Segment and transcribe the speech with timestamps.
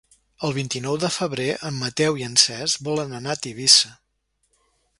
[0.47, 3.93] El vint-i-nou de febrer en Mateu i en Cesc volen anar a Tivissa.